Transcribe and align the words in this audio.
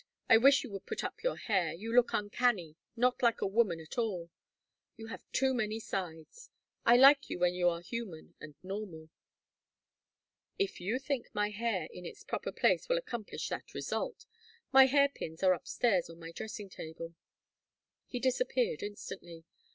I 0.27 0.37
wish 0.37 0.63
you 0.63 0.71
would 0.71 0.87
put 0.87 1.03
up 1.03 1.21
your 1.21 1.35
hair. 1.35 1.73
You 1.73 1.95
look 1.95 2.11
uncanny, 2.11 2.75
not 2.95 3.21
like 3.21 3.39
a 3.39 3.45
woman 3.45 3.79
at 3.79 3.99
all. 3.99 4.31
You 4.95 5.05
have 5.13 5.23
too 5.31 5.53
many 5.53 5.79
sides. 5.79 6.49
I 6.83 6.97
like 6.97 7.29
you 7.29 7.37
when 7.37 7.53
you 7.53 7.69
are 7.69 7.81
human 7.81 8.33
and 8.41 8.55
normal." 8.63 9.11
"If 10.57 10.81
you 10.81 10.97
think 10.97 11.27
my 11.35 11.51
hair 11.51 11.87
in 11.93 12.07
its 12.07 12.23
proper 12.23 12.51
place 12.51 12.89
will 12.89 12.97
accomplish 12.97 13.47
that 13.49 13.75
result 13.75 14.25
my 14.71 14.87
hair 14.87 15.07
pins 15.07 15.43
are 15.43 15.53
up 15.53 15.67
stairs 15.67 16.09
on 16.09 16.17
my 16.17 16.31
dressing 16.31 16.67
table" 16.67 17.13
He 18.07 18.19
disappeared 18.19 18.81
instantly. 18.81 19.43